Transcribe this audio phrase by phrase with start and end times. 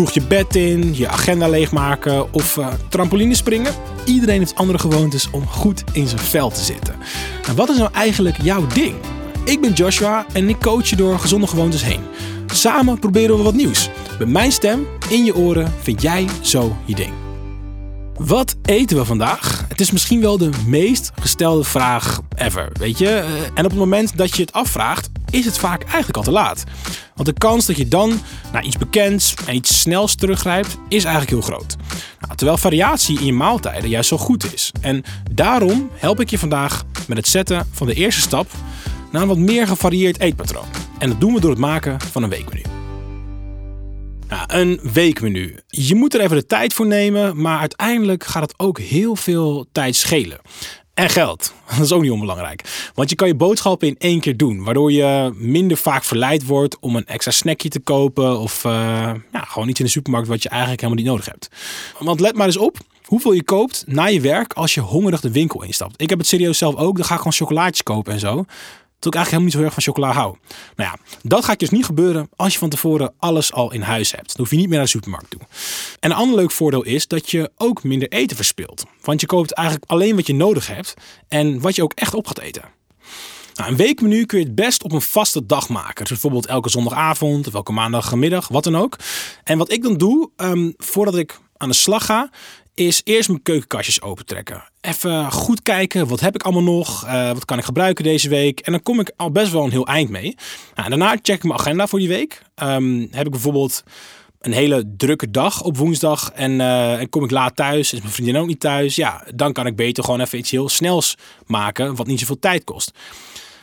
[0.00, 3.72] vroeg je bed in, je agenda leegmaken of uh, trampoline springen.
[4.04, 6.94] Iedereen heeft andere gewoontes om goed in zijn vel te zitten.
[7.46, 8.94] En wat is nou eigenlijk jouw ding?
[9.44, 12.00] Ik ben Joshua en ik coach je door gezonde gewoontes heen.
[12.46, 13.88] Samen proberen we wat nieuws.
[14.18, 17.12] Met mijn stem in je oren vind jij zo je ding.
[18.14, 19.64] Wat eten we vandaag?
[19.68, 23.08] Het is misschien wel de meest gestelde vraag ever, weet je?
[23.08, 26.30] Eh, en op het moment dat je het afvraagt, is het vaak eigenlijk al te
[26.30, 26.64] laat.
[27.20, 28.20] Want de kans dat je dan
[28.52, 31.76] naar iets bekends en iets snels teruggrijpt, is eigenlijk heel groot.
[32.20, 34.72] Nou, terwijl variatie in je maaltijden juist zo goed is.
[34.80, 38.50] En daarom help ik je vandaag met het zetten van de eerste stap
[39.12, 40.64] naar een wat meer gevarieerd eetpatroon.
[40.98, 42.62] En dat doen we door het maken van een weekmenu.
[44.28, 45.58] Nou, een weekmenu.
[45.66, 49.66] Je moet er even de tijd voor nemen, maar uiteindelijk gaat het ook heel veel
[49.72, 50.40] tijd schelen.
[50.94, 51.52] En geld.
[51.70, 52.90] Dat is ook niet onbelangrijk.
[52.94, 54.64] Want je kan je boodschappen in één keer doen.
[54.64, 58.38] Waardoor je minder vaak verleid wordt om een extra snackje te kopen.
[58.38, 61.48] Of ja, gewoon iets in de supermarkt wat je eigenlijk helemaal niet nodig hebt.
[61.98, 62.78] Want let maar eens op
[63.10, 66.02] hoeveel je koopt na je werk als je hongerig de winkel instapt.
[66.02, 66.96] Ik heb het serieus zelf ook.
[66.96, 68.44] Dan ga ik gewoon chocolaatjes kopen en zo.
[69.00, 70.36] Dat ik eigenlijk helemaal niet zo erg van chocola hou.
[70.76, 74.10] Nou ja, dat gaat dus niet gebeuren als je van tevoren alles al in huis
[74.10, 74.26] hebt.
[74.26, 75.40] Dan hoef je niet meer naar de supermarkt toe.
[76.00, 78.84] En een ander leuk voordeel is dat je ook minder eten verspilt.
[79.02, 80.94] Want je koopt eigenlijk alleen wat je nodig hebt
[81.28, 82.62] en wat je ook echt op gaat eten.
[83.54, 85.94] Nou, een weekmenu kun je het best op een vaste dag maken.
[85.94, 88.96] Dus bijvoorbeeld elke zondagavond of elke maandagmiddag, wat dan ook.
[89.44, 92.30] En wat ik dan doe, um, voordat ik aan de slag ga,
[92.86, 94.64] is eerst mijn keukenkastjes opentrekken.
[94.80, 97.04] Even goed kijken, wat heb ik allemaal nog?
[97.06, 98.60] Uh, wat kan ik gebruiken deze week?
[98.60, 100.34] En dan kom ik al best wel een heel eind mee.
[100.74, 102.42] Nou, daarna check ik mijn agenda voor die week.
[102.62, 103.82] Um, heb ik bijvoorbeeld
[104.40, 108.12] een hele drukke dag op woensdag en, uh, en kom ik laat thuis, is mijn
[108.12, 108.94] vriendin ook niet thuis.
[108.94, 111.14] Ja, dan kan ik beter gewoon even iets heel snels
[111.46, 112.90] maken, wat niet zoveel tijd kost.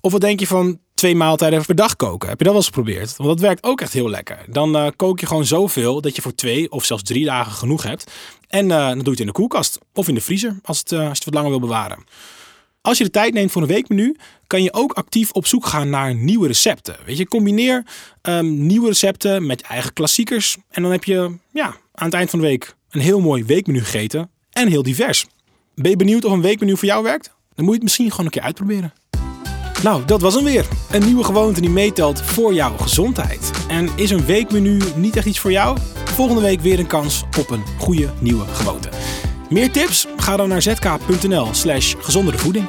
[0.00, 2.28] Of wat denk je van twee maaltijden per dag koken?
[2.28, 3.16] Heb je dat wel eens geprobeerd?
[3.16, 4.38] Want dat werkt ook echt heel lekker.
[4.46, 7.82] Dan uh, kook je gewoon zoveel dat je voor twee of zelfs drie dagen genoeg
[7.82, 8.10] hebt.
[8.48, 10.92] En uh, dan doe je het in de koelkast of in de vriezer als, het,
[10.92, 12.04] uh, als je het wat langer wil bewaren.
[12.80, 14.16] Als je de tijd neemt voor een weekmenu,
[14.46, 16.96] kan je ook actief op zoek gaan naar nieuwe recepten.
[17.06, 17.86] Weet je, combineer
[18.22, 20.56] um, nieuwe recepten met je eigen klassiekers.
[20.70, 23.80] En dan heb je ja, aan het eind van de week een heel mooi weekmenu
[23.80, 25.26] gegeten en heel divers.
[25.74, 27.30] Ben je benieuwd of een weekmenu voor jou werkt?
[27.54, 28.92] Dan moet je het misschien gewoon een keer uitproberen.
[29.82, 30.66] Nou, dat was hem weer.
[30.90, 33.50] Een nieuwe gewoonte die meetelt voor jouw gezondheid.
[33.68, 35.78] En is een weekmenu niet echt iets voor jou?
[36.04, 38.88] Volgende week weer een kans op een goede nieuwe gewoonte.
[39.50, 40.06] Meer tips?
[40.16, 42.66] Ga dan naar zk.nl slash gezondere voeding.